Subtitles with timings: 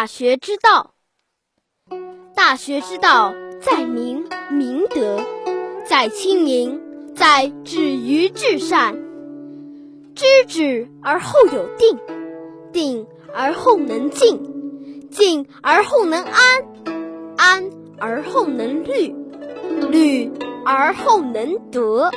[0.00, 0.94] 大学之道。
[2.34, 5.20] 大学之道在明明德
[5.86, 6.80] 在亲民
[7.14, 8.94] 在止于至善。
[10.14, 11.98] 知止而后有定
[12.72, 16.64] 定而后能静静而后能安
[17.36, 19.14] 安而后能虑
[19.90, 20.32] 虑
[20.64, 22.10] 而后能得。